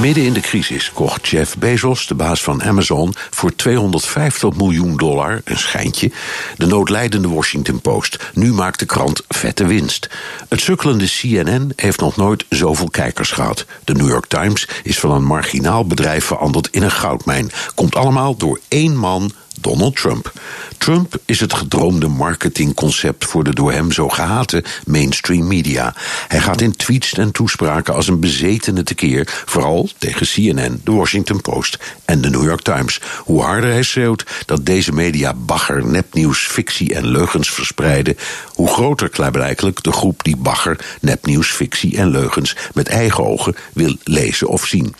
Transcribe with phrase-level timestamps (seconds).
[0.00, 5.40] Midden in de crisis kocht Jeff Bezos, de baas van Amazon, voor 250 miljoen dollar,
[5.44, 6.10] een schijntje,
[6.56, 8.30] de noodlijdende Washington Post.
[8.34, 10.10] Nu maakt de krant vette winst.
[10.48, 13.64] Het sukkelende CNN heeft nog nooit zoveel kijkers gehad.
[13.84, 17.50] De New York Times is van een marginaal bedrijf veranderd in een goudmijn.
[17.74, 19.32] Komt allemaal door één man
[19.66, 20.32] Donald Trump.
[20.78, 25.94] Trump is het gedroomde marketingconcept voor de door hem zo gehate mainstream media.
[26.28, 31.40] Hij gaat in tweets en toespraken als een bezetene tekeer, vooral tegen CNN, de Washington
[31.40, 33.00] Post en de New York Times.
[33.18, 38.16] Hoe harder hij schreeuwt dat deze media bagger, nepnieuws, fictie en leugens verspreiden,
[38.54, 43.96] hoe groter klaarblijkelijk de groep die bagger, nepnieuws, fictie en leugens met eigen ogen wil
[44.04, 44.94] lezen of zien.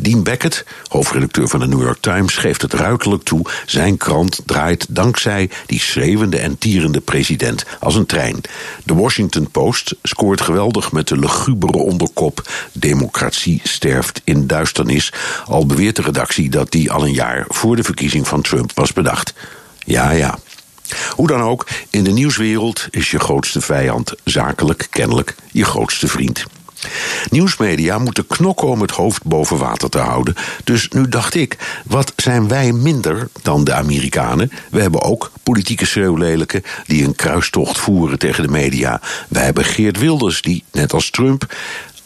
[0.00, 4.86] Dean Beckett, hoofdredacteur van de New York Times, geeft het ruikelijk toe: zijn krant draait
[4.88, 8.40] dankzij die schreeuwende en tierende president als een trein.
[8.84, 15.12] De Washington Post scoort geweldig met de lugubere onderkop: Democratie sterft in duisternis.
[15.46, 18.92] Al beweert de redactie dat die al een jaar voor de verkiezing van Trump was
[18.92, 19.34] bedacht.
[19.84, 20.38] Ja, ja.
[21.10, 26.44] Hoe dan ook, in de nieuwswereld is je grootste vijand zakelijk kennelijk je grootste vriend.
[27.30, 30.34] Nieuwsmedia moeten knokken om het hoofd boven water te houden.
[30.64, 34.50] Dus nu dacht ik, wat zijn wij minder dan de Amerikanen?
[34.70, 39.00] We hebben ook politieke schreeuwlelijken die een kruistocht voeren tegen de media.
[39.28, 41.54] Wij hebben Geert Wilders die, net als Trump,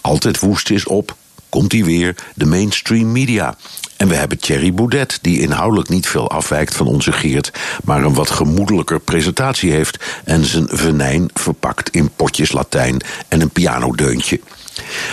[0.01, 1.17] altijd woest is op
[1.51, 3.57] komt hij weer, de mainstream media.
[3.97, 7.53] En we hebben Thierry Boudet, die inhoudelijk niet veel afwijkt van onze Geert,
[7.85, 13.51] maar een wat gemoedelijker presentatie heeft en zijn venijn verpakt in potjes Latijn en een
[13.51, 14.41] pianodeuntje.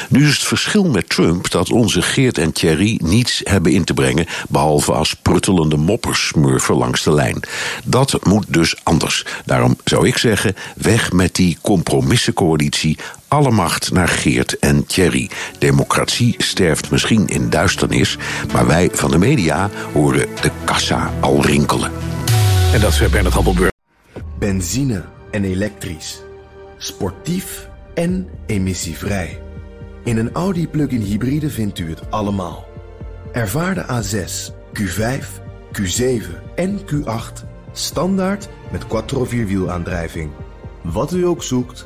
[0.10, 3.94] Nu is het verschil met Trump dat onze Geert en Thierry niets hebben in te
[3.94, 7.40] brengen, behalve als pruttelende moppersmurfen langs de lijn.
[7.84, 9.26] Dat moet dus anders.
[9.46, 12.98] Daarom zou ik zeggen: weg met die compromissencoalitie.
[13.28, 15.30] Alle macht naar Geert en Thierry.
[15.60, 18.18] Democratie sterft misschien in duisternis,
[18.54, 21.92] maar wij van de media horen de kassa al rinkelen.
[22.74, 23.72] En dat is Bernard Happelburg.
[24.40, 26.22] Benzine en elektrisch.
[26.78, 29.42] Sportief en emissievrij.
[30.04, 32.66] In een Audi plug-in hybride vindt u het allemaal.
[33.32, 35.26] Ervaar de A6, Q5,
[35.80, 36.24] Q7
[36.56, 40.32] en Q8 standaard met quattro vierwielaandrijving.
[40.82, 41.86] Wat u ook zoekt,